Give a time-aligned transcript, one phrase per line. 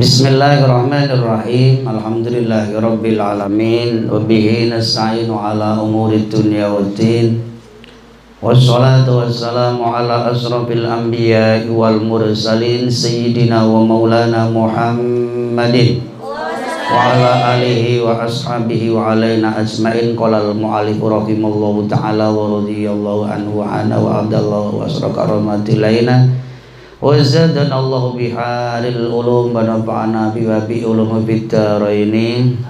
[0.00, 1.84] Bismillahirrahmanirrahim.
[1.84, 7.36] Alhamdulillahirabbil alamin wa bihi nasta'inu ala umuri dunya waddin.
[8.40, 18.24] Wassalatu wassalamu ala asrafil anbiya'i wal mursalin sayyidina wa maulana Muhammadin wa ala alihi wa
[18.24, 24.24] ashabihi wa alaina ajmain qala al muallif rahimallahu taala wa radhiyallahu anhu wa ana wa
[24.24, 25.28] abdallahu wa asraka
[28.20, 32.60] biharil ulum wa nafa'ana bi wa bi ulum bidaraini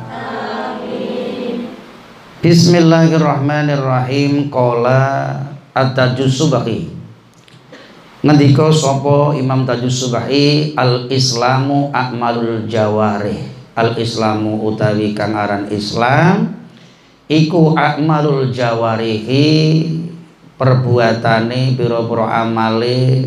[2.38, 4.46] Bismillahirrahmanirrahim.
[4.54, 5.34] Qala
[5.74, 6.94] at-tajus subahi
[8.22, 13.50] ngendika sapa Imam Tajus Subahi al islamu akmalul jawarih.
[13.74, 16.54] Al islamu utawi kang aran Islam.
[17.26, 19.42] Iku akmalul jawarihi
[20.54, 23.26] perbuatane pira-pira amale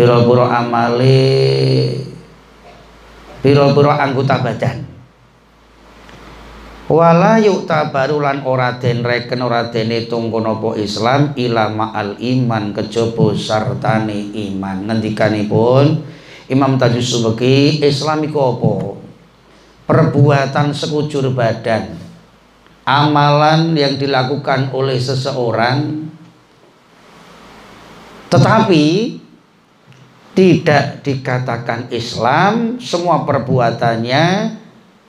[0.00, 1.20] pira-pira amale
[3.44, 4.88] pira-pira anggota badan.
[6.88, 12.72] Wala yuk tabaru lan ora den reken ora den hitung kono Islam ilama al iman
[12.72, 14.88] kejaba sartane iman.
[14.88, 16.00] Ngendikanipun
[16.48, 18.74] Imam Tajus Subeki Islam iku apa?
[19.86, 21.94] Perbuatan sekujur badan.
[22.88, 26.10] Amalan yang dilakukan oleh seseorang
[28.30, 28.86] Tetapi
[30.30, 34.56] Tidak dikatakan Islam Semua perbuatannya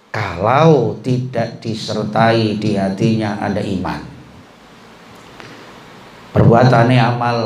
[0.10, 4.02] Kalau tidak disertai di hatinya ada iman
[6.32, 7.38] Perbuatannya amal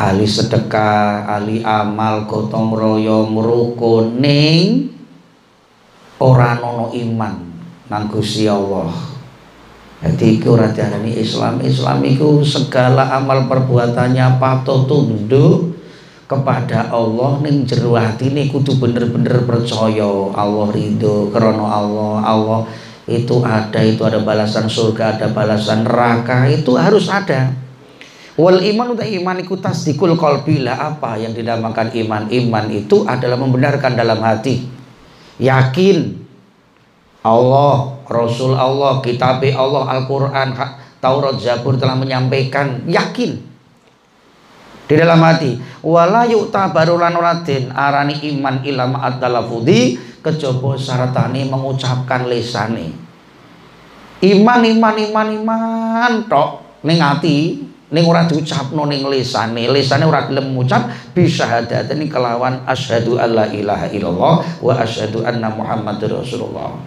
[0.00, 4.88] ahli sedekah, ahli amal, gotong royong, rukun ning
[6.16, 7.34] ora nono iman
[7.92, 8.88] nang Gusti Allah.
[10.00, 11.60] Jadi iku Islam.
[11.60, 15.69] Islam itu segala amal perbuatannya patut tunduk
[16.30, 22.60] kepada Allah ning jero atine kudu bener-bener percaya Allah ridho karena Allah Allah
[23.10, 27.50] itu ada itu ada balasan surga ada balasan neraka itu harus ada
[28.40, 32.24] Wal iman udah iman itu tasdikul qalbila apa yang dinamakan iman?
[32.32, 34.64] Iman itu adalah membenarkan dalam hati.
[35.36, 36.16] Yakin
[37.20, 40.56] Allah, Rasul Allah, kitab Allah, Al-Qur'an,
[41.04, 43.49] Taurat, Zabur telah menyampaikan yakin
[44.90, 45.54] di dalam hati.
[45.86, 52.90] Wala yu'ta barulan uratin arani iman ilama at-talafudi kejaba syaratane mengucapkan lesane.
[54.26, 60.54] Iman iman iman iman tok ning ati ning ora diucapno ning lisane lisane ora gelem
[60.54, 66.78] ngucap ini kelawan asyhadu alla ilaha illallah wa asyhadu anna muhammadur rasulullah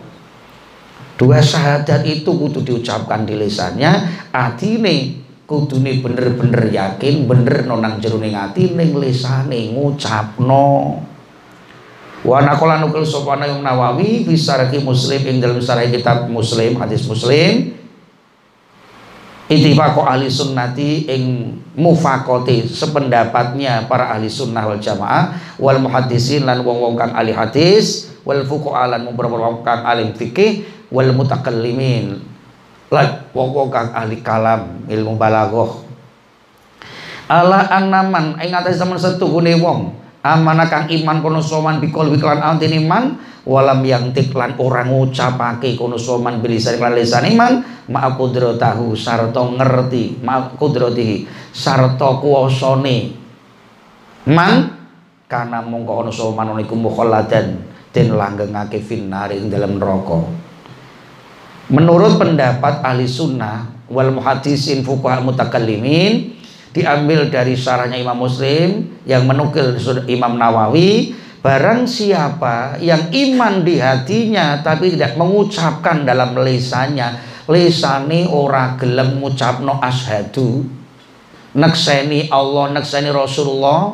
[1.19, 3.91] dua syahadat itu kudu diucapkan di lisannya
[4.31, 11.03] atine kudune bener-bener yakin bener nonang jero ning ati ning lisane ngucapno.
[12.23, 17.75] Wa naqala nukul sopana yang nawawi bisa muslim ing dalam sarah kitab muslim hadis muslim.
[19.43, 21.23] Ittifaqo ahli sunnati ing
[21.75, 28.39] mufakoti sependapatnya para ahli sunnah wal jamaah wal muhaddisin lan wong-wong kang ahli hadis wal
[28.47, 32.32] fuqaha lan wong kang alim fikih wal mutakallimin
[32.93, 35.81] lan wong-wong kang ahli kalam ilmu balaghah.
[37.25, 42.77] Ala annaman ing atas zaman setuhune wong amanah kang iman kono soman bikol biklan antin
[42.85, 43.17] iman
[43.49, 47.53] walam yang tiklan orang ngucapake kono soman bilisan iklan lisan iman
[47.89, 53.25] ma'a kudratahu sarto ngerti ma'a kudratihi sarto kuwasane.
[54.29, 54.53] Man
[55.25, 57.57] karena mongko ono soman iku mukhalladan
[57.89, 60.42] den langgengake finnari ing dalam neraka
[61.73, 66.37] menurut pendapat ahli sunnah wal muhaddisin fuqaha mutakallimin
[66.69, 69.73] diambil dari syarahnya Imam Muslim yang menukil
[70.05, 77.19] Imam Nawawi Barang siapa yang iman di hatinya tapi tidak mengucapkan dalam lisannya,
[77.51, 80.63] lisani ora gelem ngucapno ashadu,
[81.51, 83.91] nekseni Allah, nekseni Rasulullah.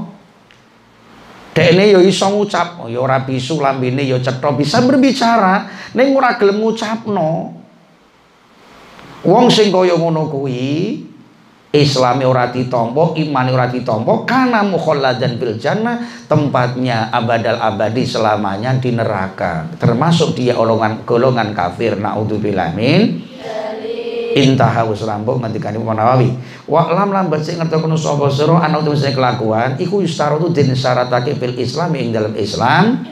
[1.58, 6.62] Dekne yo iso ngucap, yo ora bisu lambene yo cetha bisa berbicara, ning ora gelem
[6.62, 7.59] ngucapno.
[9.28, 11.04] Wong sing kaya ngono kuwi
[11.70, 18.90] Islami ora ditampa, imani ora ditampa, kana mukhalladan fil jannah, tempatnya abadal abadi selamanya di
[18.90, 19.70] neraka.
[19.78, 23.22] Termasuk dia golongan golongan kafir naudzubillah min.
[24.34, 26.34] Intaha wis rampung ngendikane Imam Nawawi.
[26.66, 31.58] Wa lam lam baca ngerti kono sapa sira ana kelakuan iku yustaratu den syaratake fil
[31.58, 33.06] Islam ing dalam Islam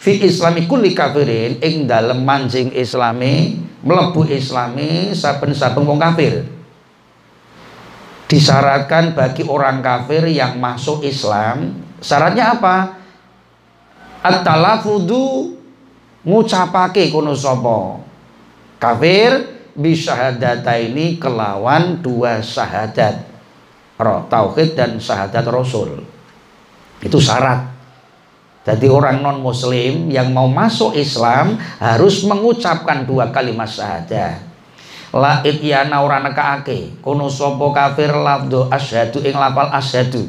[0.00, 6.48] fi islami kulli kafirin ing dalam mancing islami mlebu islami saben-saben wong kafir.
[8.30, 12.96] Disyaratkan bagi orang kafir yang masuk Islam syaratnya apa?
[14.22, 15.58] At-talafudu
[16.24, 18.00] ngucapake kono sapa?
[18.80, 23.26] Kafir bisyahadata ini kelawan dua syahadat
[24.00, 26.06] tauhid dan syahadat rasul.
[27.02, 27.69] Itu syarat
[28.60, 34.50] jadi orang non muslim yang mau masuk Islam harus mengucapkan dua kalimat syahadat
[35.14, 37.02] la ityana ora nekake.
[37.02, 40.26] Kono sapa kafir lafdhu asyhadu ing lafal asyhadu.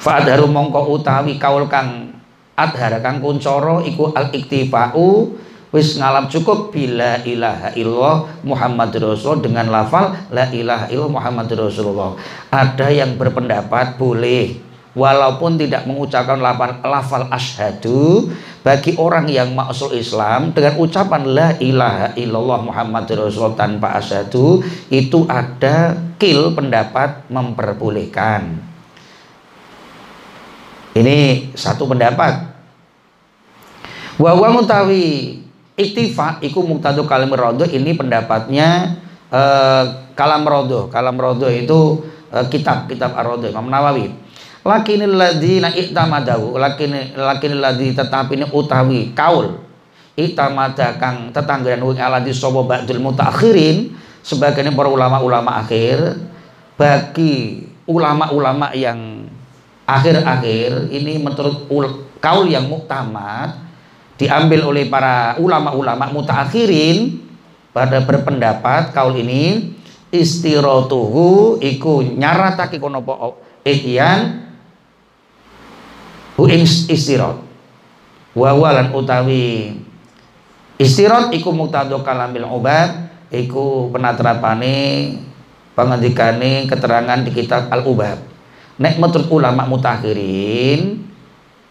[0.00, 2.16] Fa adharu mongko utawi kaul kang
[2.56, 5.36] adhara kang kuncara iku al iktifau
[5.70, 12.16] wis ngalap cukup bila ilaha illallah Muhammad Rasul dengan lafal la ilaha illallah Muhammad Rasulullah.
[12.48, 18.30] Ada yang berpendapat boleh walaupun tidak mengucapkan lafal, lafal asyhadu
[18.66, 24.60] bagi orang yang masuk Islam dengan ucapan la ilaha illallah Muhammad Rasulullah tanpa asyhadu
[24.90, 28.68] itu ada kil pendapat memperbolehkan.
[30.90, 32.50] Ini satu pendapat.
[34.18, 35.38] Wa mutawi
[35.78, 38.98] iktifa iku muktadu kalam rodo ini pendapatnya
[39.32, 39.84] eh,
[40.18, 40.90] kalam rodo.
[40.92, 42.04] Kalam rodo itu
[42.34, 44.29] eh, kitab kitab ar-rodo Imam Nawawi
[44.60, 49.70] lakinil ladzina i'tamadahu lakin lakinil ladzi tetapi ini utawi kaul.
[50.18, 56.20] I'tamada kang tetangga wing aladi sapa ba'dul mutaakhirin sebagian para ulama-ulama akhir
[56.76, 59.24] bagi ulama-ulama yang
[59.88, 61.64] akhir-akhir ini menurut
[62.20, 63.64] kaul yang muktamad
[64.20, 67.16] diambil oleh para ulama-ulama mutaakhirin
[67.72, 69.72] pada berpendapat kaul ini
[70.12, 74.49] istiratuhu iku nyaratake kono apa ihyan
[76.40, 77.36] hu ing istirat
[78.32, 78.50] wa
[78.96, 79.76] utawi
[80.80, 85.12] istirat iku muktado kalamil ubad iku penatrapane
[85.76, 88.16] pengendikane keterangan di kitab al ubab
[88.80, 91.04] nek menurut ulama mutakhirin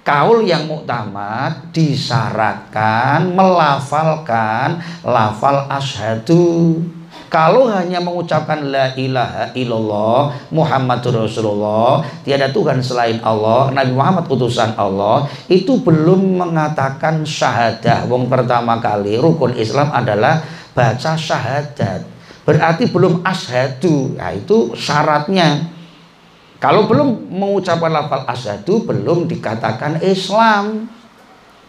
[0.05, 6.77] kaul yang muktamad disyaratkan melafalkan lafal asyhadu
[7.29, 14.73] kalau hanya mengucapkan la ilaha illallah Muhammadur Rasulullah, tiada Tuhan selain Allah, Nabi Muhammad utusan
[14.73, 18.09] Allah, itu belum mengatakan syahadah.
[18.09, 20.41] Wong pertama kali rukun Islam adalah
[20.73, 22.01] baca syahadat.
[22.49, 24.17] Berarti belum asyhadu.
[24.17, 25.69] Nah, itu syaratnya.
[26.57, 30.89] Kalau belum mengucapkan lafal asyhadu belum dikatakan Islam.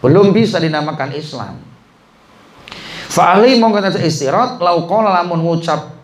[0.00, 1.69] Belum bisa dinamakan Islam.
[3.10, 5.98] Fa'ali mongko kata istirat lau qala lamun ngucap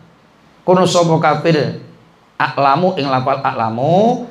[0.66, 1.78] kono sapa kafir
[2.34, 4.26] aklamu ing lapal aklamu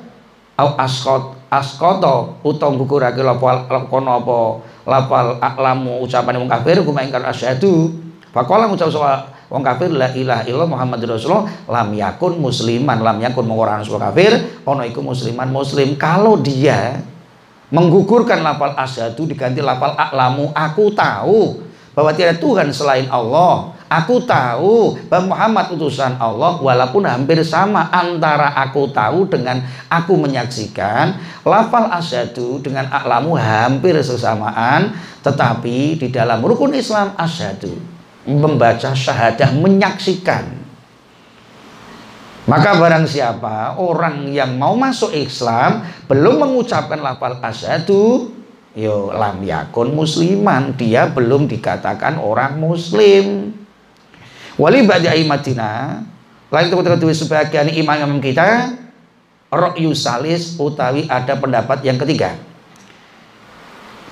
[0.59, 4.37] au askot askoto utawa gugurake lapal kono apa
[4.83, 7.95] lapal aklamu ucapan wong kafir kuma ingkar asyhadu.
[8.35, 12.99] Faqala ngucap sapa wong kafir la ilaha illallah Muhammad Rasulullah lam yakun musliman.
[12.99, 14.35] Lam yakun mengoran sapa kafir
[14.67, 15.95] ono iku musliman muslim.
[15.95, 16.99] Kalau dia
[17.71, 21.64] menggugurkan lapal asyhadu diganti lapal aklamu aku tahu
[21.95, 23.73] bahwa tiada Tuhan selain Allah.
[23.87, 31.15] Aku tahu bahwa Muhammad utusan Allah walaupun hampir sama antara aku tahu dengan aku menyaksikan.
[31.47, 34.91] Lafal asyadu dengan aklamu hampir sesamaan.
[35.23, 37.71] Tetapi di dalam rukun Islam asyadu
[38.27, 40.65] membaca syahadah menyaksikan.
[42.45, 48.29] Maka barang siapa orang yang mau masuk Islam belum mengucapkan lafal asyadu
[48.75, 53.55] yo lam yakun musliman dia belum dikatakan orang muslim
[54.55, 55.99] Wali ba'di aimatina
[56.47, 58.71] lain ketika sebagian imam-imam kita
[59.51, 62.39] ra'yu salis utawi ada pendapat yang ketiga.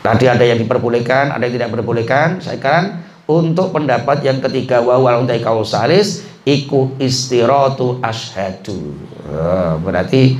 [0.03, 2.43] Tadi ada yang diperbolehkan, ada yang tidak diperbolehkan.
[2.43, 8.99] Saya kan untuk pendapat yang ketiga wawal untai salis iku istiratu ashadu.
[9.31, 10.35] Oh, berarti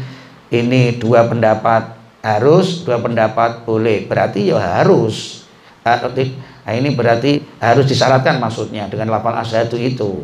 [0.52, 4.08] ini dua pendapat harus, dua pendapat boleh.
[4.08, 5.44] Berarti ya harus.
[5.84, 10.24] Nah ini berarti harus disyaratkan maksudnya dengan lafal asyhadu itu.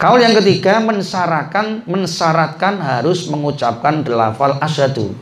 [0.00, 5.12] Kaul yang ketiga mensyaratkan mensyaratkan harus mengucapkan lafal asyhadu.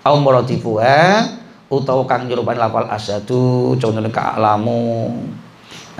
[0.00, 1.28] Au muradifuha
[1.68, 5.12] utawa kang nyerupakan lafal asyhadu contohnya ka'lamu.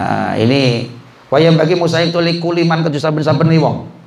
[0.01, 0.89] Nah, ini
[1.29, 3.98] wayang bagi musa itu likuliman ke saben-saben wong.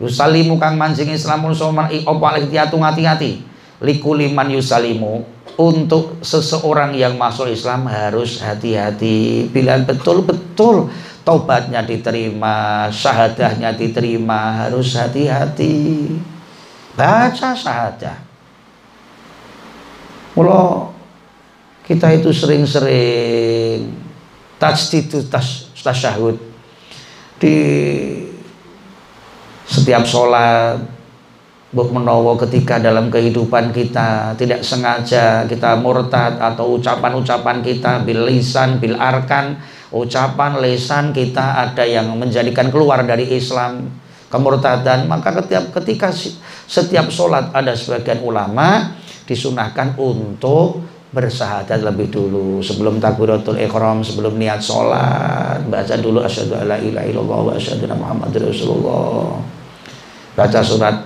[0.00, 3.44] Yusalimu kang mancing Islamun soman opo alih hati-hati.
[3.80, 5.24] Likuliman yusalimu
[5.56, 9.48] untuk seseorang yang masuk Islam harus hati-hati.
[9.48, 10.88] Bila betul-betul
[11.24, 16.08] tobatnya diterima syahadahnya diterima harus hati-hati.
[16.96, 18.18] Baca syahadah.
[20.36, 20.92] Mula
[21.84, 23.92] kita itu sering-sering
[24.60, 26.36] tajdid tas tasyahud.
[27.40, 27.56] Di
[29.70, 31.00] setiap sholat
[31.70, 38.82] Buk menowo ketika dalam kehidupan kita tidak sengaja kita murtad atau ucapan-ucapan kita bil lisan
[38.82, 39.54] bil arkan
[39.94, 43.86] ucapan lesan kita ada yang menjadikan keluar dari Islam
[44.34, 46.10] kemurtadan maka setiap ketika
[46.66, 48.98] setiap sholat ada sebagian ulama
[49.30, 50.82] disunahkan untuk
[51.14, 52.58] bersahadat lebih dulu.
[52.62, 58.42] Sebelum takbiratul ikhram sebelum niat sholat baca dulu asyhadu alla ilaha illallah wa asyhadu muhammadar
[58.42, 59.59] rasulullah
[60.40, 61.04] baca surat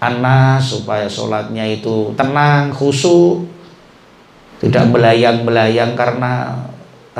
[0.00, 3.44] anas supaya sholatnya itu tenang, khusyuk,
[4.64, 6.64] tidak belayang-belayang karena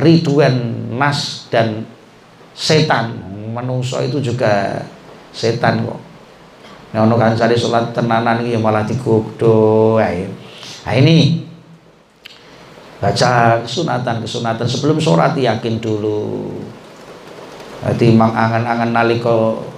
[0.01, 1.85] ridwan nas dan
[2.57, 3.29] setan.
[3.53, 4.81] Manusia itu juga
[5.37, 6.01] setan kok.
[6.97, 10.01] Nah, ono cari sholat tenanan ini malah digugdo.
[10.01, 11.45] Nah ini
[12.97, 16.57] baca kesunatan kesunatan sebelum sholat yakin dulu.
[17.85, 19.70] Jadi mang angan-angan naliko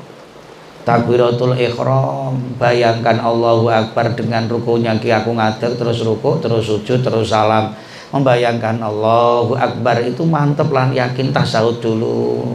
[0.82, 4.94] takbiratul ikhram bayangkan Allahu Akbar dengan rukunya.
[4.98, 7.74] Ki aku ngadeg terus ruku terus sujud terus salam.
[8.12, 12.52] Membayangkan Allahu Akbar itu mantep lah yakin tasawuf dulu.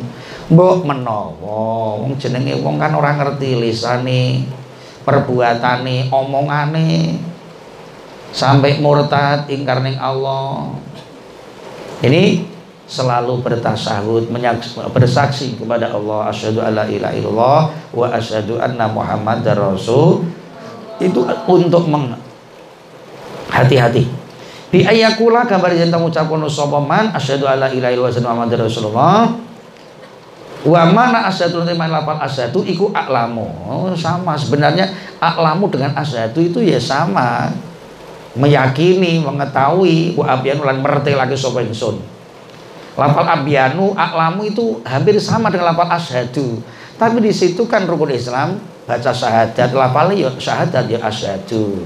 [0.48, 4.48] Mbok menawa wong jenenge wong kan orang ngerti lisane
[5.04, 7.20] perbuatane omongane.
[8.28, 10.70] Sampai murtad ingkar ning Allah.
[12.04, 12.57] Ini
[12.88, 14.32] selalu bertasahud
[14.96, 20.24] bersaksi kepada Allah asyhadu alla ilaha illallah wa asyhadu anna muhammadar rasul.
[20.98, 22.16] Itu untuk meng
[23.52, 24.08] hati-hati.
[24.72, 29.36] Bi ayakula gambar yang ucapkan sapa man asyhadu alla ilaha illallah wa muhammadar rasulullah.
[30.64, 33.46] Wa mana asyhadu anna lapal asyhadu iku aklamu
[34.00, 34.90] sama sebenarnya
[35.20, 37.52] aklamu dengan asyhadu itu ya sama.
[38.38, 42.17] Meyakini mengetahui wa abian lan merti lagi sapa ingsun
[42.98, 46.58] Lafal abyanu, aklamu itu hampir sama dengan lafal asyhadu.
[46.98, 48.58] Tapi di situ kan rukun Islam
[48.90, 51.86] baca syahadat, lafal ya syahadat ya asyhadu.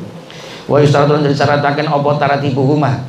[0.72, 3.03] Wa yustaratu lan disyarataken apa taratibuhuma.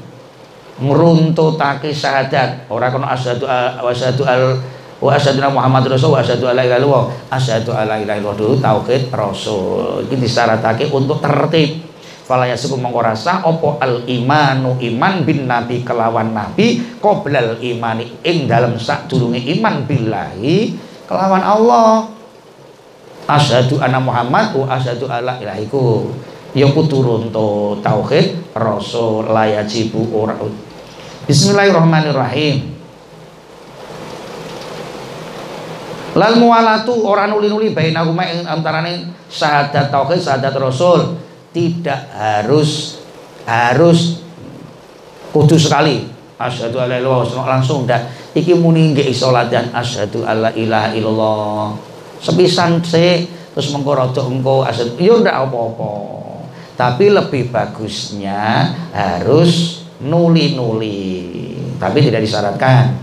[0.82, 2.66] Ngruntutake syahadat.
[2.66, 4.59] Ora kono asyhadu wa asyhadu al
[4.99, 7.04] wa asyhadu Muhammad Rasul wa asyhadu alla ilaha illallah.
[7.30, 10.02] Asyhadu alla ilaha illallah tauhid rasul.
[10.11, 11.91] Iki disyaratake untuk tertib
[12.32, 18.80] fala yasiku mongko rasa al imanu iman bin nabi kelawan nabi qoblal imani ing dalam
[18.80, 20.72] sadurunge iman billahi
[21.04, 22.08] kelawan Allah.
[23.28, 26.08] Asyhadu anna Muhammad wa asyhadu alla ilahiku
[26.56, 30.32] ya turun to tauhid rasul layajibu ora
[31.28, 32.80] Bismillahirrahmanirrahim.
[36.16, 41.20] Lal mualatu orang nuli-nuli bainahuma antarane syahadat tauhid syahadat rasul
[41.52, 43.00] tidak harus
[43.44, 44.25] harus
[45.30, 46.09] kudu sekali.
[46.42, 48.02] Asyhadu alla ilaha illallah langsung dah
[48.35, 51.66] iki muni nggih iso latihan asyhadu alla ilaha illallah.
[52.18, 54.99] Sepisan se terus mengko rada engko asyhadu.
[54.99, 55.92] Yo ndak apa-apa.
[56.73, 61.54] Tapi lebih bagusnya harus nuli-nuli.
[61.78, 62.99] Tapi tidak disyaratkan.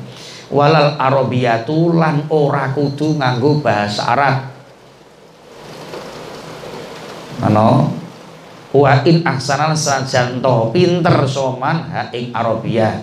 [0.49, 4.37] Walal arabiyatu lan ora kudu nganggo bahasa Arab.
[7.39, 7.98] Ano
[8.69, 13.01] wa in ahsanal sajan to pinter soman ha ing Arabia.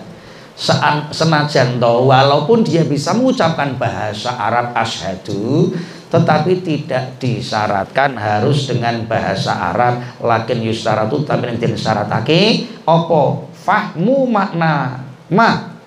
[0.57, 5.69] Senajan to walaupun dia bisa mengucapkan bahasa Arab asyhadu
[6.07, 10.17] tetapi tidak disyaratkan harus dengan bahasa Arab.
[10.17, 15.77] Lakin yusaratu tapi yang disyaratake opo fahmu makna ma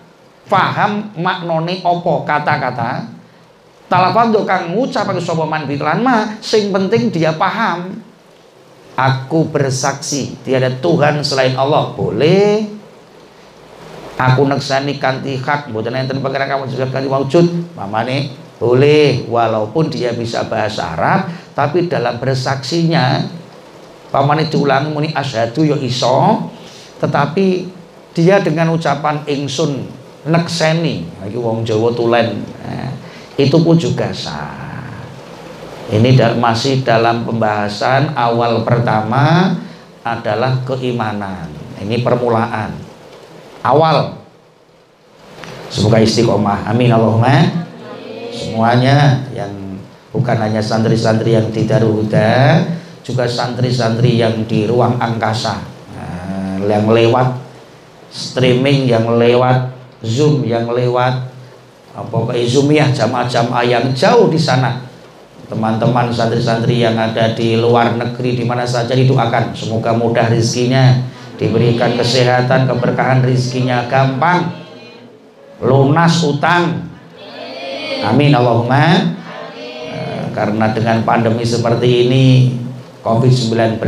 [0.47, 3.11] faham maknone opo kata-kata.
[3.91, 5.67] Talafadz kang ngucapake sapa man
[5.99, 8.10] ma sing penting dia paham
[9.01, 11.97] aku bersaksi tiada Tuhan selain Allah.
[11.97, 12.69] Boleh.
[14.21, 15.73] Aku neksani kanti hak.
[15.73, 19.25] Mboten enten pangeran kamu juga kanti wujud mamane boleh.
[19.25, 23.25] Walaupun dia bisa bahasa Arab tapi dalam bersaksinya
[24.13, 26.53] pamane diulangi muni asyhadu yo ya iso.
[27.01, 27.47] Tetapi
[28.13, 29.89] dia dengan ucapan ingsun
[30.29, 31.09] nekseni.
[31.25, 32.45] Lagi wong Jawa tulen.
[32.45, 32.93] Nah,
[33.41, 34.70] itu pun juga sah
[35.91, 39.59] ini masih dalam pembahasan awal pertama
[40.07, 41.51] adalah keimanan.
[41.83, 42.79] Ini permulaan.
[43.67, 44.15] Awal.
[45.67, 46.71] Semoga istiqomah.
[46.71, 47.67] Amin Allahumma.
[48.31, 49.51] Semuanya yang
[50.15, 52.63] bukan hanya santri-santri yang di Daruhuda
[53.03, 55.59] juga santri-santri yang di ruang angkasa.
[55.99, 57.35] Nah, yang lewat
[58.15, 59.75] streaming yang lewat
[60.07, 61.31] Zoom yang lewat
[61.91, 64.90] apa Zoom ya jamaah-jamaah yang jauh di sana
[65.51, 69.51] teman-teman santri-santri yang ada di luar negeri di mana saja didoakan.
[69.51, 71.03] Semoga mudah rizkinya
[71.35, 74.55] diberikan kesehatan keberkahan rizkinya gampang.
[75.59, 76.87] Lunas utang.
[78.07, 79.19] Amin Allahumma.
[79.59, 82.27] Eh, karena dengan pandemi seperti ini
[83.03, 83.83] COVID-19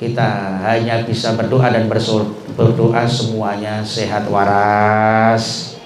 [0.00, 0.28] kita
[0.64, 1.84] hanya bisa berdoa dan
[2.56, 5.76] berdoa semuanya sehat waras.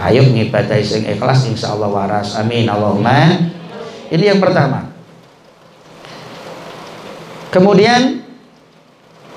[0.00, 2.36] Ayo ngibadai sing ikhlas insya Allah waras.
[2.40, 3.52] Amin Allahumma
[4.10, 4.92] ini yang pertama.
[7.50, 8.26] Kemudian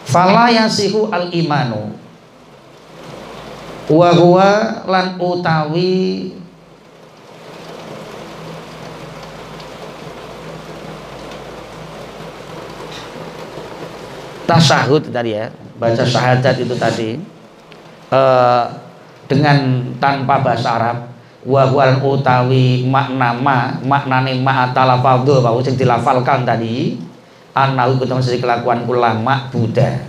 [0.03, 1.93] fala yasihu al imanu
[3.89, 4.49] wa huwa
[4.85, 6.33] lan utawi
[14.49, 17.09] tasahud tadi ya baca syahadat itu tadi
[18.09, 18.65] uh,
[19.29, 20.97] dengan tanpa bahasa Arab
[21.47, 26.99] wa wal utawi makna ma maknane ma talafadhu bahwa sing dilafalkan tadi
[27.55, 30.03] anahu ketemu sing kelakuan ulama Buddha.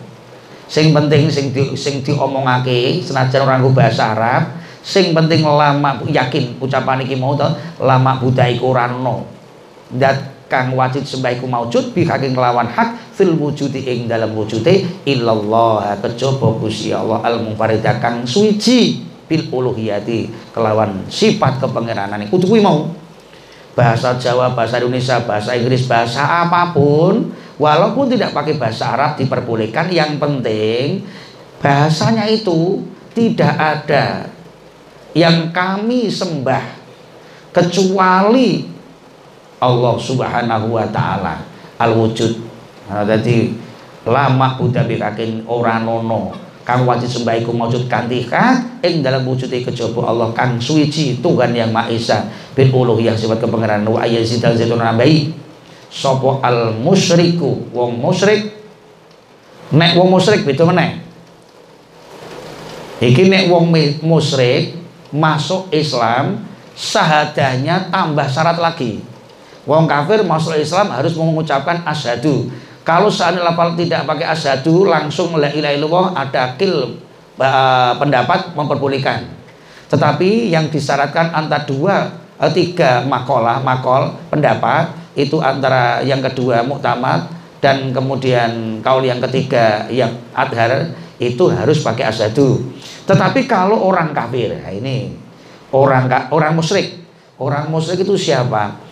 [0.71, 4.43] Sing penting sing di, sing diomongake senajan orang bahasa Arab
[4.81, 7.47] sing penting lama yakin ucapan iki mau to
[7.83, 9.27] lama Buddha iku ora ono.
[10.51, 15.95] Kang wajib sembah iku maujud bihaqin kelawan hak fil wujudi ing dalam wujude illallah.
[16.03, 22.91] Kejaba Gusti Allah al munfaridah kang suci bil uluhiyati kelawan sifat kepangeranan kudu kuwi mau.
[23.79, 29.87] Bahasa Jawa, bahasa Indonesia, bahasa Inggris, bahasa apa pun walaupun tidak pakai bahasa Arab diperbolehkan.
[29.95, 31.07] Yang penting
[31.63, 32.83] bahasanya itu
[33.15, 34.27] tidak ada
[35.15, 36.83] yang kami sembah
[37.55, 38.67] kecuali
[39.63, 41.47] Allah Subhanahu wa taala.
[41.79, 42.43] Al wujud.
[42.91, 43.55] Nah, dadi
[44.03, 48.31] lama Buddha bikakin ora nono kang wajib sembah iku maujud kanthi
[48.87, 53.83] ing dalam wujude kejaba Allah kang suci Tuhan yang Maha Esa bil uluhiyah sifat kepengeran
[53.91, 55.35] wa ayyazid zaitun nabai
[55.91, 58.55] sapa al musyriku wong musyrik
[59.75, 61.03] nek wong musyrik beda meneh.
[63.03, 63.75] Iki nek wong
[64.07, 64.79] musyrik
[65.11, 66.47] masuk Islam
[66.79, 69.03] sahadahnya tambah syarat lagi.
[69.67, 72.47] Wong kafir masuk Islam harus mengucapkan asyhadu.
[72.81, 76.97] Kalau seandainya lafal tidak pakai asyhadu langsung la ilaha illallah ada kil
[78.01, 79.29] pendapat memperbolehkan.
[79.91, 87.27] Tetapi yang disyaratkan antara dua eh, tiga makolah makol pendapat itu antara yang kedua muktamad
[87.59, 92.65] dan kemudian kaul yang ketiga yang adhar itu harus pakai asyhadu.
[93.05, 95.13] Tetapi kalau orang kafir, nah ini
[95.75, 97.05] orang orang musyrik,
[97.37, 98.90] orang musyrik itu siapa?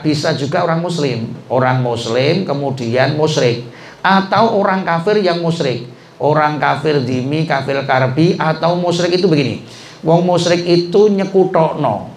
[0.00, 1.36] Bisa juga orang muslim.
[1.52, 3.68] Orang muslim kemudian musyrik.
[4.00, 5.84] Atau orang kafir yang musyrik.
[6.16, 9.60] Orang kafir dimi kafir karbi atau musyrik itu begini.
[10.00, 12.08] Wong musyrik itu nyekutokno.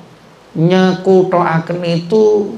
[0.56, 2.56] Nyekutoaken itu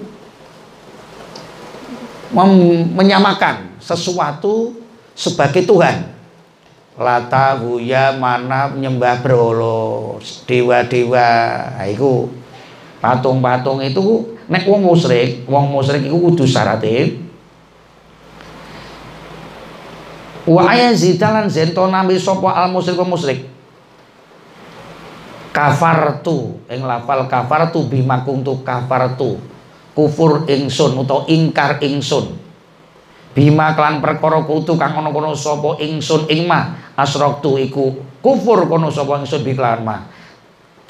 [2.93, 4.77] menyamakan sesuatu
[5.17, 6.13] sebagai Tuhan.
[6.95, 10.21] Lata huya mana nyembah berhala.
[10.45, 11.31] Dewa-dewa.
[11.73, 12.29] Nah, itu
[13.01, 17.23] patung-patung itu nek wong musyrik wong musyrik itu kudu syaratin.
[20.43, 23.47] Wa ayazidalan zento nambi sopo al musyrik musyrik?
[25.55, 29.39] Kafartu ing lafal kafartu bima kuntu kafartu.
[29.91, 32.39] Kufur ingsun utawa ingkar ingsun.
[33.31, 38.91] Bima klan perkara kutu kang ana kono sapa ingsun ing mah asraktu iku kufur kono
[38.91, 40.20] sapa ingsun bi klan mah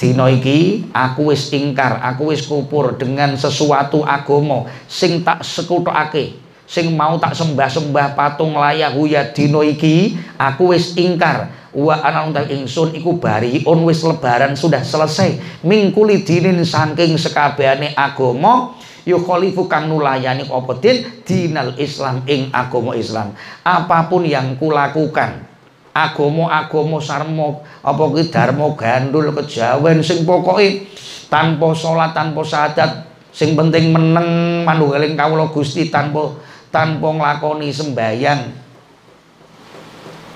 [0.01, 6.97] dina iki aku wis ingkar aku wis kufur dengan sesuatu agama sing tak sekutokake sing
[6.97, 11.51] mau tak sembah-sembah patung layak huya dina iki aku wis ingkar.
[11.71, 15.63] Wa ana utawi ingsun iku bariun wis lebaran sudah selesai.
[15.63, 18.75] Mingkuli dinin saking sekabehane agama
[19.07, 21.07] yukhalifu kang nulayani apa din?
[21.23, 23.35] Dinal Islam ing agama Islam.
[23.63, 25.50] Apa pun yang kulakukan
[25.91, 30.87] agama-agama sarmo apa kuwi dharma gandul kejawen sing pokoke
[31.27, 36.35] tanpa salat tanpa syahadat sing penting meneng manunggaling kawula Gusti tanpa
[36.71, 38.41] tanpa nglakoni sembayang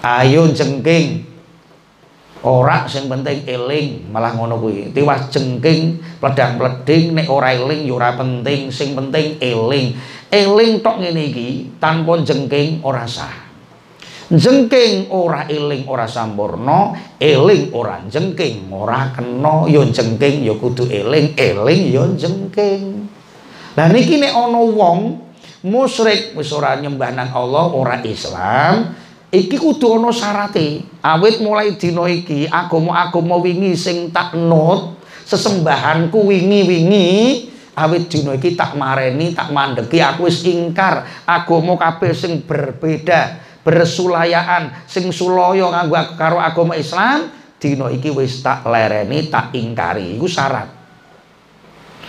[0.05, 1.33] ayo jengking.
[2.45, 4.93] Ora sing penting eling malah ngono kuwi.
[4.93, 8.69] Tiwas jengking pledang pleding nek ora eling ya ora penting.
[8.69, 9.97] Sing penting eling.
[10.29, 13.44] Eling tok ngene iki tanpa jengking ora sah
[14.31, 18.69] jengking ora eling ora sampurna eling ora jengking.
[18.73, 23.05] Ora kena ya jengking ya kudu eling eling ya jengking.
[23.75, 24.99] Lah niki nek ana wong
[25.65, 28.95] musyrik wis ora nyembah nang Allah ora Islam
[29.29, 30.81] iki kudu ana syarate.
[31.05, 37.09] Awit mulai dina iki agama-agama wingi sing tak not sesembahanku wingi-wingi
[37.75, 41.05] awit dina iki tak mareni tak mandeki aku wis ingkar.
[41.27, 48.61] Agama kabeh sing berbeda bersulayaan sing sulaya nganggo karo agama Islam dina iki wis tak
[48.69, 50.75] lereni tak ingkari iku syarat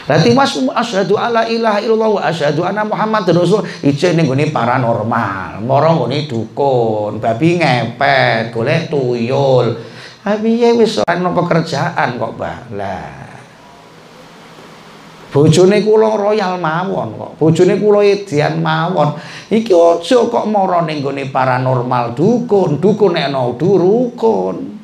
[0.06, 5.58] Berarti mas asyhadu alla ilaha illallah wa asyhadu anna Muhammad rasul ijo ning gone paranormal,
[5.66, 9.82] mara gone dukun, babi ngepet, golek tuyul.
[10.22, 12.58] Ha piye wis ana pekerjaan kok, Mbah.
[12.78, 13.25] Lah.
[15.32, 17.30] Bojone kula royal mawon kok.
[17.36, 19.18] Bojone kula edian mawon.
[19.52, 24.76] Iki aja kok mara ning gone paranormal dukun, dukun nek ana durukun.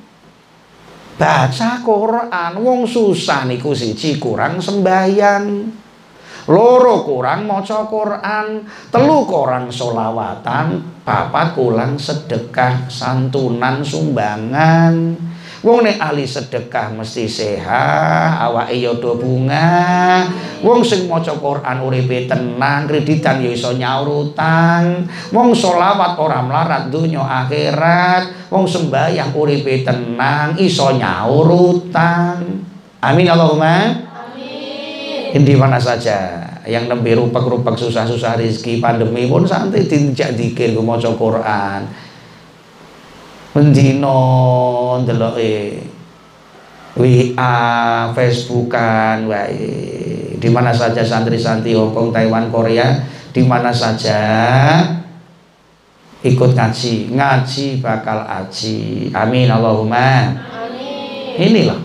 [1.22, 5.44] baca Quran wong susah niku siji kurang sembahyang
[6.50, 15.14] loro kurang maca Quran telu kurang solawatan papat kurang sedekah santunan sumbangan
[15.62, 20.26] Wong nek ahli sedekah mesti sehat, awake ya do bunga.
[20.58, 25.06] Wong sing maca Quran uripe tenang, kreditan ya iso nyaur utang.
[25.30, 28.50] Wong selawat ora melarat donya akhirat.
[28.50, 32.42] Wong sembahyang uripe tenang, iso nyaur utang.
[32.98, 34.02] Amin Allahumma.
[34.02, 35.46] Amin.
[35.46, 42.10] Di mana saja yang nembe rupak-rupak susah-susah rezeki pandemi pun santai dijak dikir maca Quran
[43.52, 44.18] mendino
[45.04, 45.84] ndeloke
[46.92, 47.56] WA,
[48.12, 50.36] Facebookan, wae.
[50.36, 53.00] Di mana saja santri-santri Hongkong, Taiwan, Korea,
[53.32, 54.20] di mana saja
[56.20, 59.08] ikut ngaji, ngaji bakal aji.
[59.16, 60.36] Amin Allahumma.
[60.52, 61.40] Amin.
[61.40, 61.80] Inilah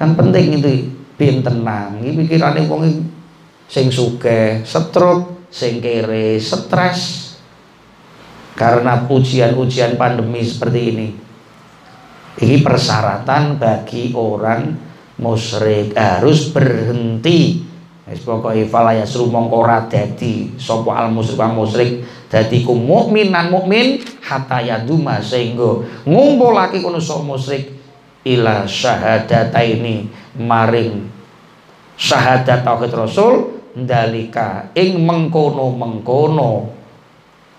[0.00, 0.72] yang penting itu
[1.16, 2.00] bin tenang.
[2.00, 2.82] Ini pikirannya wong
[3.68, 7.29] sing sugih, stroke, sing kere, stres,
[8.54, 11.08] karena ujian-ujian pandemi seperti ini.
[12.40, 14.72] Ini persyaratan bagi orang
[15.20, 17.68] musyrik harus berhenti.
[18.10, 20.50] Wis pokoke fala yasru mongko ora dadi
[20.90, 27.70] al musyrik wa musyrik dadi ku mukminan mukmin hatta yaduma sehingga ngumpulake kono sapa musyrik
[28.26, 30.10] ila syahadataini
[30.42, 31.06] maring
[32.00, 36.79] syahadat tauhid rasul ndalika ing mengkono-mengkono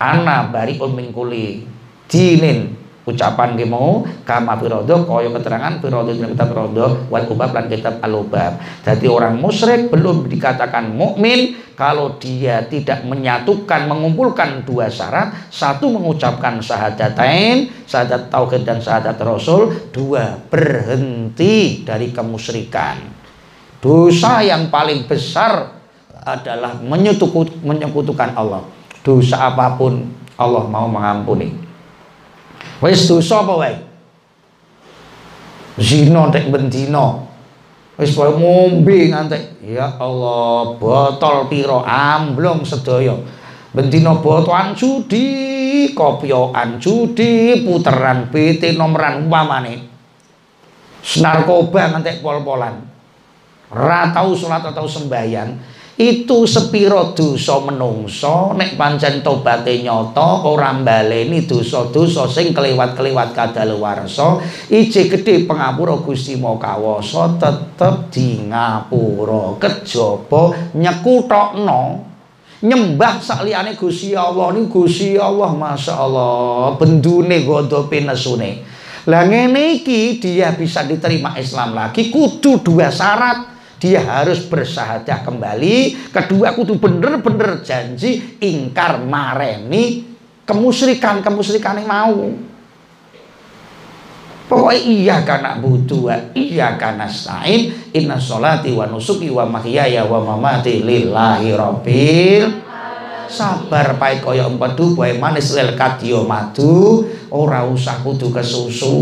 [0.02, 1.62] ana bari min kuli
[2.10, 7.66] dinin ucapan ki mau kama firodo kaya keterangan firodo dalam kitab firodo wal ubab dan
[7.66, 14.86] kitab al ubab jadi orang musyrik belum dikatakan mukmin kalau dia tidak menyatukan mengumpulkan dua
[14.86, 23.02] syarat satu mengucapkan syahadatain syahadat tauhid dan syahadat rasul dua berhenti dari kemusyrikan.
[23.82, 25.74] Dosa yang paling besar
[26.22, 28.62] adalah menyekutukan Allah
[29.02, 30.06] dosa apa pun
[30.38, 31.54] Allah mau mengampuni.
[32.82, 33.74] Wis dosa apa wae?
[35.78, 37.26] Zina tek bendina
[37.98, 39.62] wis pokoke ngombe ngantek.
[39.62, 41.82] Ya Allah botol piro?
[41.86, 43.14] Amblong sedaya.
[43.72, 49.90] Bendina botolan judi kopioan judi puteran BT nomeran umpamane.
[51.18, 52.84] Narkoba ngantek pol-polan.
[53.72, 55.56] Ra tau salat atau sembahyang
[56.02, 58.50] itu sepiro dosa menungso.
[58.58, 64.42] Nek pancen tobaté nyata ora mbaleni dosa-dosa sing kelewat-kelewat kadaluwarsa.
[64.66, 69.62] Ije gedhe pangapura Gusti Makawasa tetep di ngapura.
[69.62, 71.82] Kejaba nyekutokno.
[72.62, 76.78] Nyembah sakliyane Gusti Allah niku Gusti Allah masyaallah.
[76.78, 82.06] Bendune godope nesune lah ngene iki dia bisa diterima Islam lagi.
[82.06, 83.51] Kudu dua syarat
[83.82, 86.06] dia harus bersahadah kembali.
[86.14, 90.06] Kedua kudu bener-bener janji ingkar mareni
[90.46, 92.30] kemusrikan kemusrikan yang mau.
[94.46, 100.84] Pokoknya iya karena butuh iya karena stain inna sholati wa nusuki wa mahyaya wa mamati
[100.84, 102.62] lillahi rabbil
[103.32, 107.08] sabar pai kaya empedu bae manis lel kadya madu.
[107.32, 108.92] Ora usah kudu kesusu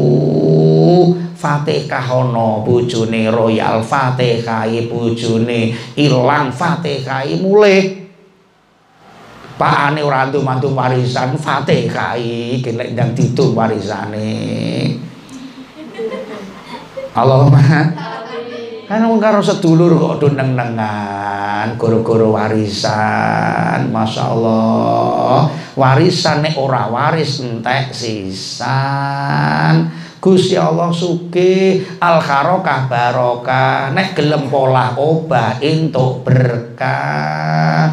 [1.40, 7.96] Fatihah ana bojone royal Fatihah bojone ilang Fatihah mulih.
[9.56, 14.32] Pakane ora mantu warisan Fatihah iki lek ndang ditu warisane.
[17.16, 17.60] Allahumma.
[18.90, 25.46] Kan wong karo sedulur kok do neng-nengan goro-goro warisan Masya Allah
[25.78, 29.86] warisan nek ora waris entek sisan
[30.20, 37.88] Gusti Allah suki al kharokah barokah nek gelem pola obah entuk berkah.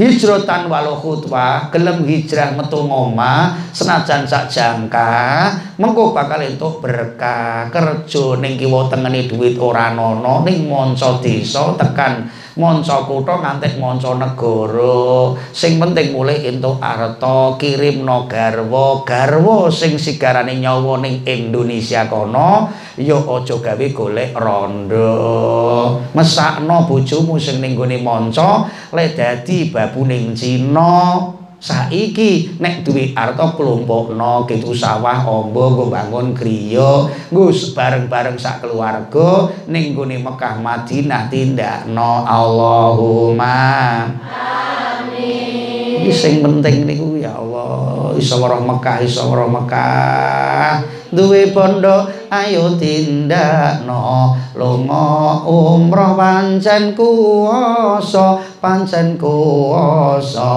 [0.00, 7.68] Hijratan walau khutbah gelem hijrah metu ngoma senajan sak jangka mengko bakal entuk berkah.
[7.68, 14.14] Kerja ning kiwa tengene duit ora ana ning manca desa tekan manca kutha ngantek manca
[14.16, 15.34] negara.
[15.54, 19.02] Sing penting mulih entuk arta kirimno garwa.
[19.06, 25.10] Garwa sing sigarane nyawa ning Indonesia kono ya aja gawe golek rondo.
[26.14, 33.52] Mesakno bojomu sing ning gone manca le dadi babu ning Cina saiki nek duwe arta
[33.52, 41.28] kelompokno gitu sawah ombo nggo bangun griya nggo bareng-bareng sak keluarga ning gone Mekah Madinah
[41.28, 43.60] tindakno Allahumma.
[44.24, 46.00] Amin.
[46.00, 48.16] Iki sing penting niku ya Allah.
[48.16, 50.80] Iso Mekah iso Mekah.
[51.12, 60.54] Duwe bondo ayo tindakno lunga umroh pancen kuwasa pancen kuwasa.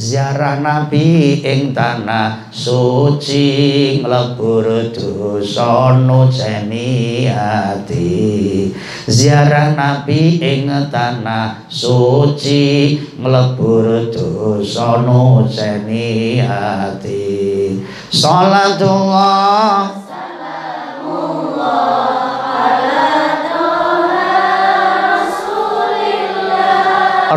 [0.00, 8.72] Ziarah nabi ing tanah suci nglebur dosa nuceni ati.
[9.04, 17.76] Ziarah nabi ing tanah suci nglebur dosa nuceni ati.
[18.08, 19.99] Salatullah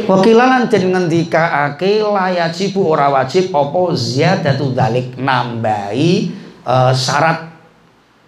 [0.06, 6.30] Wakilan jen ngendikaake layajibu ora wajib apa ziyadatu dalik nambahi
[6.62, 7.50] uh, syarat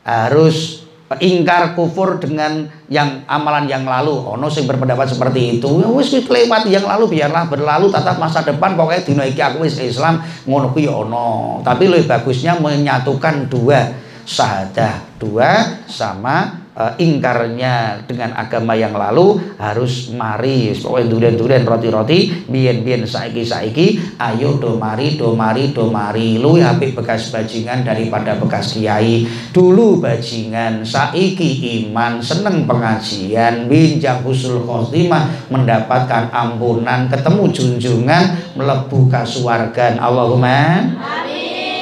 [0.02, 4.12] harus ingkar kufur dengan yang amalan yang lalu.
[4.12, 5.80] Ono sing berpendapat seperti itu.
[5.80, 8.76] Ya wis kelewat yang lalu biarlah berlalu tatap masa depan.
[8.76, 11.64] Pokoknya dino iki aku wis Islam ngono ku ya ono.
[11.64, 13.88] Tapi lebih bagusnya menyatukan dua
[14.28, 23.04] syahadah dua sama uh, ingkarnya dengan agama yang lalu harus mari pokoknya durian-durian roti-roti biyen-biyen
[23.10, 26.38] saiki-saiki ayo do mari do mari do mari.
[26.38, 29.26] Lu apik bekas bajingan daripada bekas kiai.
[29.50, 39.98] Dulu bajingan saiki iman seneng pengajian binjang husul khotimah mendapatkan ampunan ketemu junjungan melebu kasuwargan.
[39.98, 40.86] Allahumma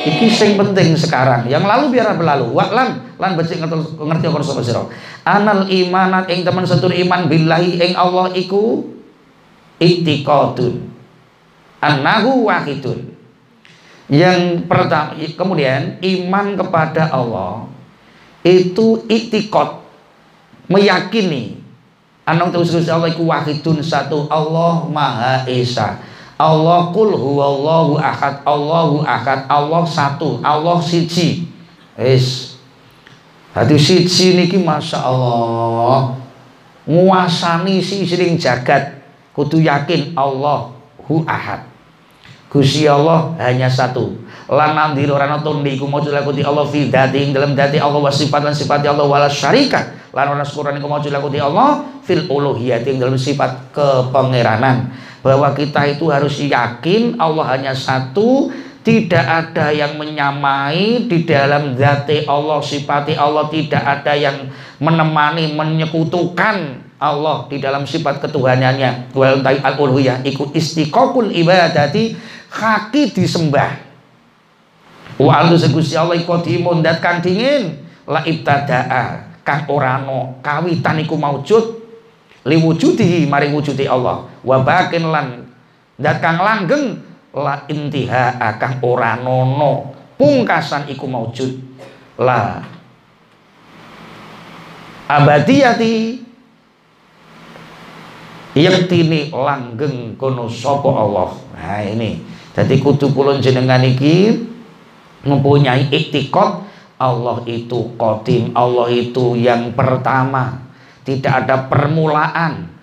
[0.05, 1.49] Iki sing penting sekarang.
[1.49, 2.53] Yang lalu biar berlalu.
[2.53, 4.85] Waklan lan becik ngerti karo sapa sira.
[5.25, 8.85] Anal imanat ing teman setur iman billahi ing Allah iku
[9.81, 10.93] iktiqadun.
[11.81, 13.17] Annahu wahidun.
[14.05, 17.65] Yang pertama kemudian iman kepada Allah
[18.45, 19.81] itu iktikad
[20.69, 21.65] meyakini
[22.25, 26.01] Anang terus Allah iku wahidun satu Allah Maha Esa
[26.35, 31.47] Allah kul huwallahu ahad Allahu ahad Allah satu Allah siji.
[31.95, 32.59] Wis.
[33.55, 36.19] Hati siji niki Masya Allah
[36.83, 38.99] Nguasani si sering jagat
[39.31, 40.75] Kudu yakin Allah
[41.07, 41.67] hu ahad.
[42.55, 44.15] Gusti Allah hanya satu.
[44.47, 48.07] Lan nandir ora ana tundi iku maca lakuti Allah fi dzati dalam dzati Allah wa
[48.07, 52.95] sifat lan sifat Allah wala syarika lan ora syukuran iku maca lakuti Allah fil uluhiyati
[52.95, 54.87] dalam sifat kepangeranan
[55.25, 58.53] bahwa kita itu harus yakin Allah hanya satu
[58.85, 66.85] tidak ada yang menyamai di dalam zati Allah sifati Allah tidak ada yang menemani menyekutukan
[67.01, 69.17] Allah di dalam sifat ketuhanannya.
[69.17, 72.13] Wal al uluhiyah iku istiqaqul ibadati
[72.53, 73.81] kaki disembah.
[75.17, 77.81] Wa alu segusti Allah iku dimundat kang dingin.
[78.05, 81.84] La ibtadaa kang orano kawitan iku maujud
[82.45, 84.29] liwujudi mari wujudi Allah.
[84.45, 85.27] Wa bakin lan
[85.97, 87.01] dat kang langgeng
[87.33, 89.97] la intiha kang ora nono.
[90.15, 91.51] Pungkasan iku maujud.
[92.15, 92.63] La
[95.11, 96.23] abadiyati
[98.55, 101.35] yaktini langgeng kono sapa Allah.
[101.57, 102.23] Nah ini.
[102.55, 104.31] Jadi kudu kula jenengan iki
[105.27, 106.63] mempunyai iktikot
[106.95, 110.64] Allah itu kodim Allah itu yang pertama
[111.05, 112.73] tidak ada permulaan.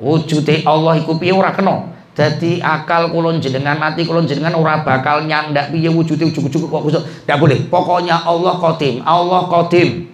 [0.00, 1.96] Wujudnya Allah itu piye ora kena?
[2.12, 6.82] Jadi akal kulon jenengan mati kulon jenengan ora bakal nyandak piye wujudnya ujug-ujug kok
[7.24, 7.58] tidak boleh.
[7.72, 10.12] Pokoknya Allah kodim Allah kodim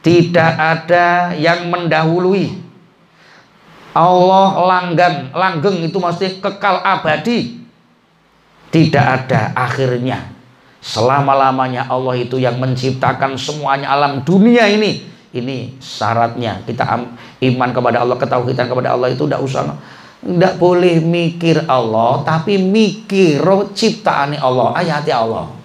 [0.00, 2.72] tidak ada yang mendahului.
[3.90, 7.60] Allah langgang langgeng itu mesti kekal abadi.
[8.70, 10.30] Tidak ada akhirnya.
[10.80, 16.84] Selama-lamanya Allah itu yang menciptakan semuanya alam dunia ini ini syaratnya kita
[17.40, 19.74] iman kepada Allah ketauhidan kepada Allah itu tidak usah
[20.20, 23.40] tidak boleh mikir Allah tapi mikir
[23.72, 25.60] ciptaan Allah ayati Allah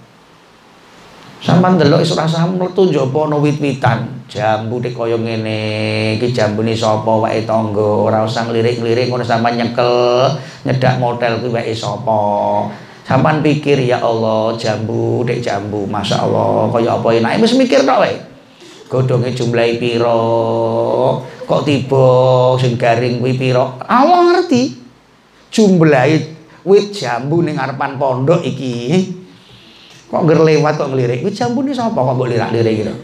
[1.45, 4.25] Sampai delok iso rasa njaba ana wit-witan.
[4.25, 5.62] Jambu nek kaya ngene,
[6.17, 10.34] iki jambune sapa wae tangga, ora usah nglirik-nglirik ngono sampean nyekel,
[10.65, 12.17] nyedak model kuwi wae sapa.
[13.06, 18.01] Sampan pikir ya Allah jambu dek jambu Masya Allah apa enak Mesti mikir tok
[18.95, 20.23] Godhonge jumlahi piro?
[21.43, 22.08] Kok tiba
[22.55, 23.75] sing garing kuwi piro?
[23.84, 24.71] Allah ngerti.
[25.51, 26.15] Jumlahi
[26.63, 29.03] wit jambu ning ngarepan pondok iki.
[30.08, 31.27] Kok nger lewat kok ngelirik?
[31.27, 31.99] Wit jambu ini sapa?
[31.99, 32.95] Kok mbok lirak-lirik gitu?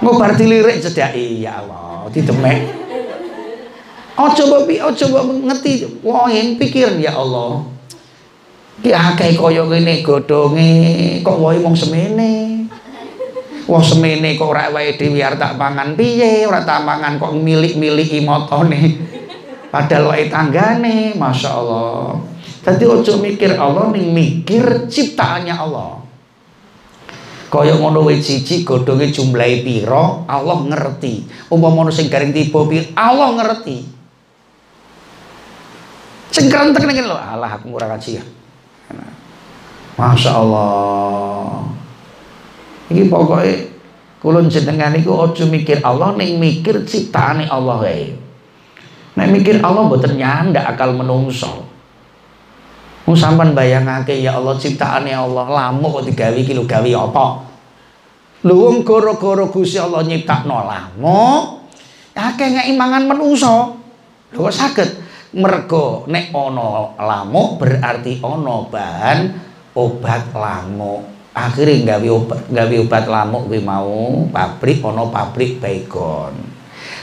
[0.00, 2.84] Ngobar dilirik cedaki ya Allah ditemek
[4.14, 7.66] Oh coba oh coba ngerti wah pikir ya Allah.
[8.78, 10.70] Ki akeh kaya ngene godhonge
[11.26, 12.53] kok wae mung semene.
[13.64, 18.20] Wah semene kok ora wae dhewe arep tak pangan piye, ora tak mangan kok milik-miliki
[18.20, 18.92] motone.
[19.72, 22.20] Padahal wae tanggane, Masya Allah.
[22.60, 26.04] Dadi ojo mikir Allah ning mikir ciptaannya Allah.
[27.48, 31.48] Kaya ngono wae siji godhonge jumlahe pira, Allah ngerti.
[31.48, 33.78] Umpama ono sing garing tiba Allah ngerti.
[36.34, 38.24] Sing krentek ning lho, alah aku ora kaji ya.
[39.94, 41.43] Masya Allah
[42.94, 43.74] ini pokoknya
[44.22, 48.14] kulon jenengan itu ojo mikir Allah nih mikir ciptaane Allah wae.
[49.18, 51.66] Nek mikir Allah mboten nyandak akal menungso.
[53.04, 57.26] Wong sampean bayangake ya Allah ciptaane Allah lamuk kok digawe iki lho gawe apa?
[58.46, 59.44] Lho wong gara-gara
[59.82, 61.42] Allah nyiptakno lamuk
[62.14, 63.74] akeh ngeki mangan menungso.
[64.30, 64.90] Lho kok saged?
[65.34, 66.30] Mergo nek
[67.58, 69.18] berarti ana bahan
[69.74, 76.54] obat lamuk akhirnya gawe obat gawe obat lamuk kuwi mau pabrik ana pabrik baygon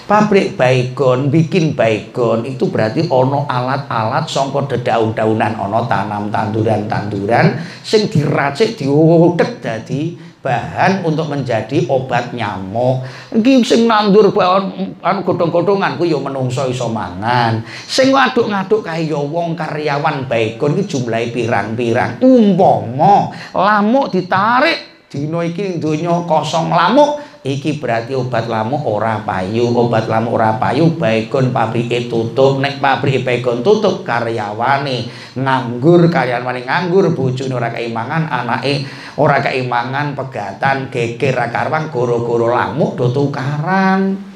[0.07, 8.79] pabrik baygon bikin baygon itu berarti ono alat-alat sangka dedaun-daunan ono tanam tanduran-tanduran sing diracik
[8.79, 13.05] diudek dadi bahan untuk menjadi obat nyamuk.
[13.31, 17.61] Iki sing nandur anu godhong-godhongan ku ya menungso iso mangan.
[17.85, 22.19] Sing ngaduk-ngaduk kae ya wong karyawan baikon iki jumlahe pirang-pirang.
[22.19, 30.05] Umpama lamuk ditarik dina iki donya kosong lamuk iki berarti obat lamuk ora payu obat
[30.05, 37.53] lamuk ora payu baikon pabrike tutup nek pabrik baikon tutup karyawane nganggur karyawane nganggur bojone
[37.57, 38.85] ora keimangan anake
[39.17, 44.29] ora keimangan pegatan geger ra karwang goro-goro lamuk do tukaran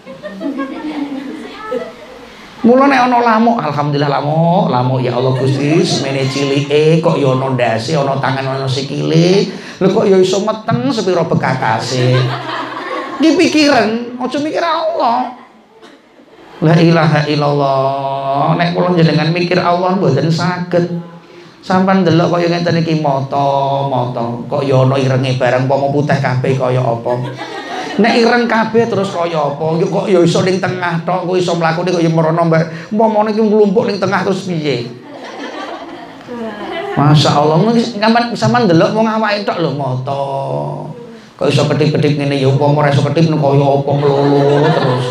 [2.66, 7.54] Mula nek ana lamuk, alhamdulillah lamuk, lamuk ya Allah Gusti, semene cilike kok ya ana
[7.54, 9.54] ndase, ana tangan, ana sikile.
[9.78, 12.18] Lho kok ya iso meteng sepira bekakase.
[13.16, 15.46] Iki pikiran, aja mikir Allah.
[16.64, 18.56] La ilaha illallah.
[18.56, 20.88] Nek kula jenengan mikir Allah mboten saged.
[21.66, 24.46] Sampan delok kaya ngeten iki moto, moto.
[24.46, 27.14] Kok ya ana irenge barang pomo putih kabeh kaya apa.
[27.96, 29.66] Nek ireng kabeh terus kaya apa?
[29.82, 32.94] Yo kok ya iso ning tengah tok, kok iso mlakune kok ya merono mbak.
[32.94, 34.86] Umpamane iki nglumpuk ning tengah terus piye?
[36.96, 40.24] Masya Allah, sampean sampean delok wong awake tok lho moto.
[41.36, 45.06] Kok iso ketip-ketip ngene ya umpama ora iso ketip kaya apa melulu terus.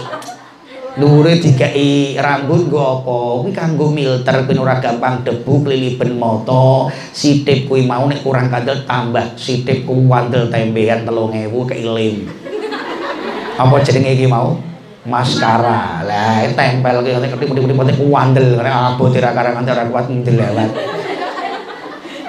[0.97, 3.17] Dhuwure dikai rambut nggo apa?
[3.45, 6.89] Kuwi kanggo milter ben ora gampang debu kliliben moto.
[7.13, 12.25] Sitip kuwi mau nek kurang kandel tambah sitip ku wandel tembean 3000 keilim.
[13.61, 14.57] Apa jenenge iki mau?
[15.05, 16.09] Maskara.
[16.09, 21.04] Lah tempel nek ketip-ketip ku wandel nek abote ra karangan ora kuat ndelewat.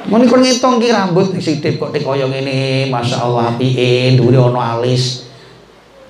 [0.05, 5.25] Mun kon ngitung ki rambut sitip kok kaya ngene, masyaallah apike, dhuwure ana alis.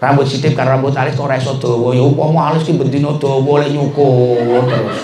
[0.04, 1.96] Rambut sitip karo rambut alis kok ora iso dawa.
[1.96, 4.68] Ya umpama alis ki bendina dawa lek nyukur.
[4.68, 5.00] Terus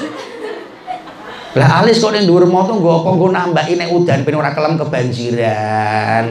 [1.56, 4.76] lah alis kok ning dhuwur moto nggo apa nggo nambaki nek udan ben ora kelem
[4.76, 6.26] kebanjiran.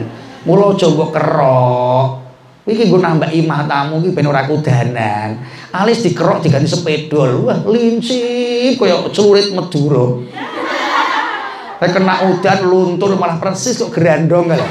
[0.45, 2.07] Mula aja mbok kerok.
[2.69, 5.41] Iki nggo nambaki matamu ki ben ora kudanan.
[5.73, 10.29] Alis dikerok diganti sepedol wah lincip kaya celurit Madura
[11.81, 14.61] Kena udan luntur malah persis kok gerandong kan.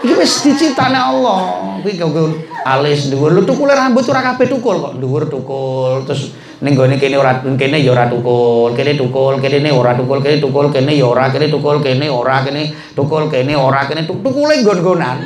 [0.00, 1.76] Iki wis diciptane Allah.
[1.84, 2.16] Kuwi kok
[2.64, 3.36] alis dhuwur.
[3.36, 4.96] Lu tukule rambut ora kabeh tukul kok.
[4.96, 6.32] Dhuwur tukul terus
[6.64, 10.66] ning gone kene ora kene ya ora tukul, kene tukul, kene ora tukul, kene tukul,
[10.72, 12.62] kene ya ora, kene tukul, kene ora, kene
[12.96, 15.18] tukul, kene ora, kene tukule nggon-nggonan.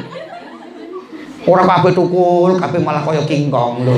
[1.48, 3.96] Ora kabeh tukul, kabeh malah kaya kingkong lho.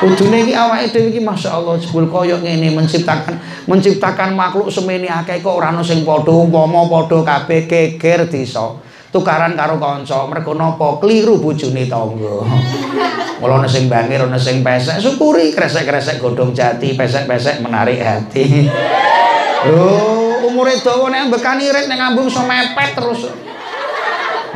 [0.00, 3.36] Kudune iki awake dhewe iki masyaallah jebul kaya ngene menciptakan
[3.68, 8.80] menciptakan makhluk semene akeh kok ora ono sing padha umpama padha kabeh geger disa.
[9.10, 11.02] tukaran karo kanca mergo napa?
[11.02, 12.46] Kliru bojone tangga.
[13.42, 18.70] Mula ana sing bangir ana sing pesek syukuri kresek-kresek godhong jati pesek-pesek menarik hati.
[19.68, 23.28] Lho umure dawa nek bekani rit nek ngambung iso mepet terus.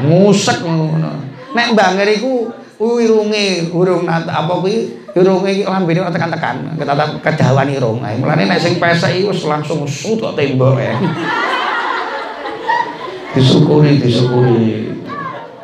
[0.00, 1.12] Ngusek ngono.
[1.52, 8.50] Nek bangir iku irunge urung apa kuwi irunge lambene ora tekan-tekan ketatap kedawan irung mulane
[8.50, 10.94] nek sing pesek iki langsung sut kok tembok ya
[13.34, 14.94] disyukuri disyukuri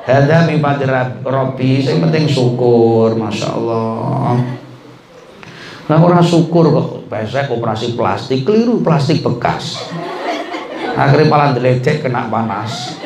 [0.00, 4.42] Hada mi fadrat Robi, sing penting syukur, masya Allah.
[5.86, 9.86] Nah orang syukur kok, besek operasi plastik, keliru plastik bekas.
[10.98, 12.98] Akhirnya malah deledek kena panas.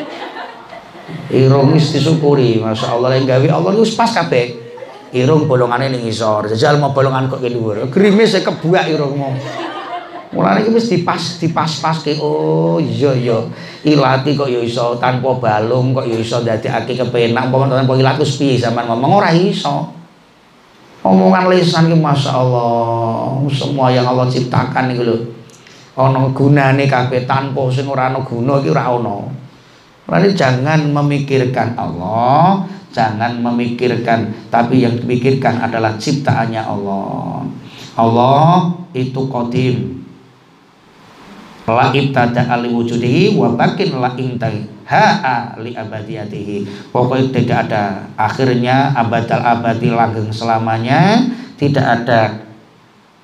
[1.32, 3.16] Irungis disyukuri, masya Allah.
[3.16, 4.46] Yang gawe Allah itu pas kabeh.
[5.14, 7.86] Irung bolongannya ning isor, jajal mau bolongan kok ke dhuwur.
[7.86, 9.30] Grimis saya kebuak irungmu.
[10.34, 12.18] Mulane iki wis dipas dipas-paske.
[12.18, 13.38] Oh iya iya.
[13.86, 17.46] Ilati kok ya iso tanpa balung kok ya iso ndadekake kepenak.
[17.46, 19.94] Umpama tanpa ilat wis piye sampean ngomong ora iso.
[21.06, 23.38] Omongan lisan ki masyaallah.
[23.54, 25.16] Semua yang Allah ciptakan iki lho.
[25.94, 29.43] Ana gunane kabeh tanpa sing ora ana guna iki ora ana.
[30.04, 37.48] Mulane jangan memikirkan Allah, jangan memikirkan tapi yang dipikirkan adalah ciptaannya Allah.
[37.96, 40.04] Allah itu qadim,
[41.64, 46.92] la ibtada ali wujudihi wa bakin la intai ha'a li abadiyatihi.
[46.92, 51.24] Pokoknya tidak ada akhirnya abadal abadi langgeng selamanya
[51.56, 52.44] tidak ada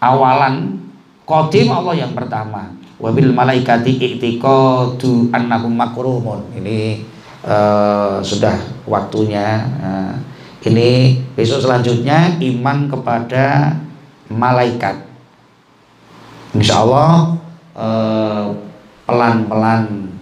[0.00, 0.80] awalan.
[1.28, 6.46] Kodim Allah yang pertama wabil malaikati i'tiqadu annahum makrumun.
[6.54, 7.02] Ini
[7.42, 8.54] uh, sudah
[8.86, 9.64] waktunya.
[9.80, 10.14] Uh,
[10.68, 13.74] ini besok selanjutnya iman kepada
[14.28, 15.08] malaikat.
[16.52, 17.40] Insya Allah
[17.80, 18.46] Eh,
[19.08, 20.12] pelan-pelan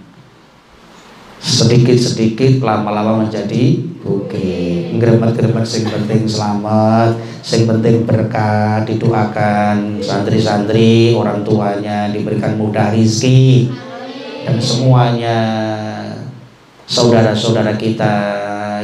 [1.42, 7.12] sedikit-sedikit lama-lama menjadi bukit gremet-gremet sing penting selamat
[7.44, 13.68] sing penting berkah didoakan santri-santri orang tuanya diberikan mudah rizki
[14.48, 15.38] dan semuanya
[16.88, 18.16] saudara-saudara kita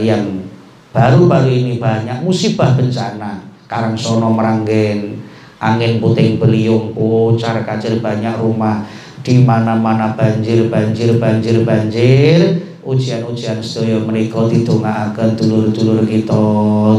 [0.05, 0.45] yang
[0.93, 3.41] baru-baru ini banyak musibah bencana.
[3.65, 5.25] Karangsono Meranggen
[5.57, 8.85] angin puting beliung pucar kacir banyak rumah
[9.25, 16.45] di mana-mana banjir banjir banjir banjir ujian-ujian sedaya menika didongaaken dulur-dulur kita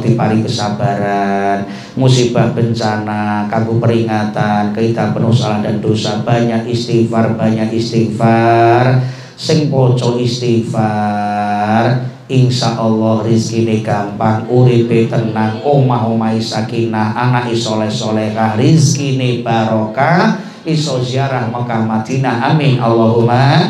[0.01, 1.61] diparing kesabaran
[1.93, 9.13] musibah bencana kanggo peringatan kita penuh salah dan dosa banyak istighfar banyak istighfar.
[9.35, 18.57] Sing poco istighfar Insya Allah rizkine gampang uripe tenang omah omah sakinah anak soleh solehah
[18.57, 20.41] rizkine barokah.
[20.65, 22.81] Iso ziarah Mekah Madinah amin.
[22.81, 23.69] Allahumma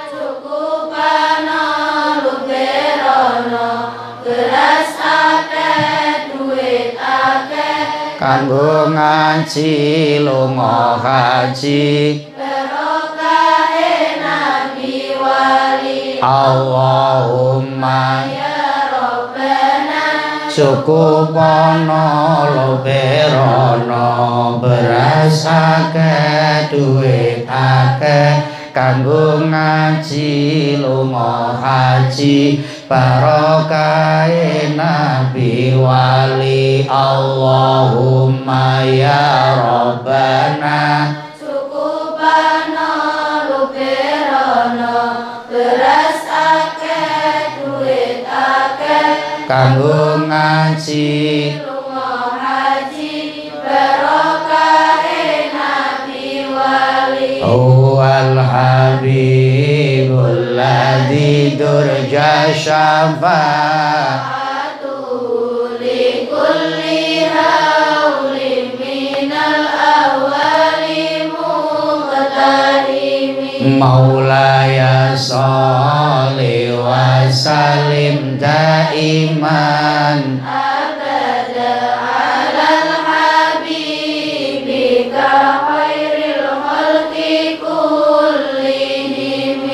[8.31, 9.75] kanggo ngaji
[10.23, 12.31] lunga haji.
[12.39, 16.23] Berokahe nabi wali.
[16.23, 20.07] Allahumma ya Rabbana.
[20.47, 22.07] Sukupono
[22.55, 24.07] loberono
[24.63, 28.47] beras akeh duit akeh.
[28.71, 40.79] Kanggo ngaji lunga haji barokahe nabi wali Allahumma ya Rabbana.
[41.39, 42.91] Cukupana
[43.47, 44.99] luberono
[45.47, 51.63] beras akeh duit akeh kanggo ngaji.
[51.63, 52.11] Lunga
[52.43, 53.15] haji
[53.55, 57.39] berokahe nabi wali.
[57.39, 59.40] Huwal habibul
[60.61, 64.21] ladzi durja syafaat
[64.61, 69.65] Atuli kulli haulin minal
[69.97, 72.61] awwali muqtarimi
[73.81, 77.25] Maulaya sholli wa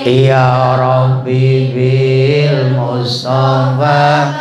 [0.08, 4.39] Ya Rabbi bil Mustafa.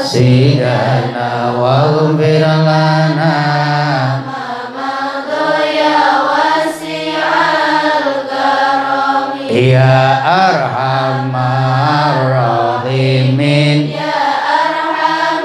[0.00, 3.36] Sidana wa lana
[9.52, 13.92] Ya Arhamar Rahimin.
[13.92, 14.16] Ya
[14.48, 15.44] arhamar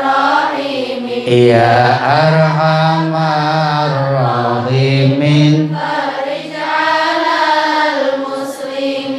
[0.00, 1.28] rahimin.
[1.28, 3.57] Ya Arhamar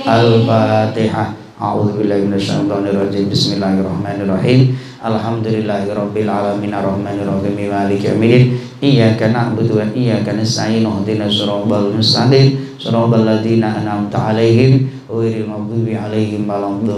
[0.10, 1.38] Al-Fatihah.
[1.60, 4.74] A'udzu billahi minasyaitonir rajim Bismillahirrahmanirrahim
[5.06, 6.74] Alhamdulillahirabbil alamin.
[6.74, 8.58] Arrahmanir rahim maliki yaumiddin.
[8.82, 10.82] Iyyaka na'budu wa iyyaka nasta'in.
[10.82, 12.58] Ihdinas siratal mustaqim.
[12.82, 14.90] Siratal ladzina an'amta 'alaihim.
[15.06, 16.90] Ghairil maghdubi 'alaihim waladdallin.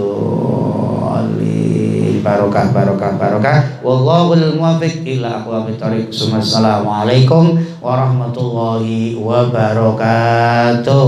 [2.22, 3.82] Barokah barokah barokah.
[3.84, 11.02] Wallahul muwaffiq ila aqwamit thoriq Assalamualaikum warahmatullahi wabarakatuh